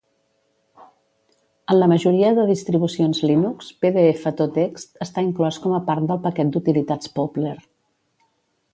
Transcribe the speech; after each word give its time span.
En 1.73 1.77
la 1.79 1.89
majoria 1.91 2.31
de 2.39 2.45
distribucions 2.53 3.21
Linux, 3.33 3.69
pdftotext 3.85 5.07
està 5.09 5.27
inclòs 5.29 5.63
com 5.67 5.79
a 5.81 5.85
part 5.91 6.13
del 6.13 6.23
paquet 6.29 6.55
d'utilitats 6.57 7.17
Poppler. 7.21 7.57